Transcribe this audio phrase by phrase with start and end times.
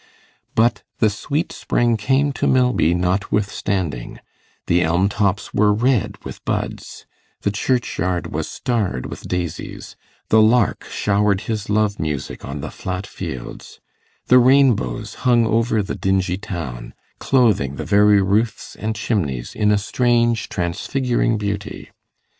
[0.55, 4.19] But the sweet spring came to Milby notwithstanding:
[4.65, 7.05] the elm tops were red with buds;
[7.41, 9.95] the churchyard was starred with daisies;
[10.29, 13.79] the lark showered his love music on the flat fields;
[14.25, 19.77] the rainbows hung over the dingy town, clothing the very roofs and chimneys in a
[19.77, 21.91] strange transfiguring beauty.